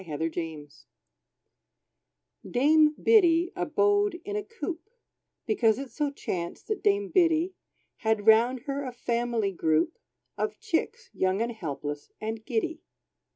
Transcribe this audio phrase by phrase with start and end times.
[0.01, 0.67] =Dame Biddy=
[2.49, 4.89] Dame Biddy abode in a coop,
[5.45, 7.53] Because it so chanced that dame Biddy
[7.97, 9.99] Had round her a family group
[10.39, 12.81] Of chicks, young, and helpless, and giddy.